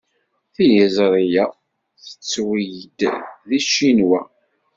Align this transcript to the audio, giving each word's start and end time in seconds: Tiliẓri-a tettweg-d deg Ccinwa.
Tiliẓri-a 0.53 1.45
tettweg-d 2.03 2.99
deg 3.49 3.61
Ccinwa. 3.67 4.21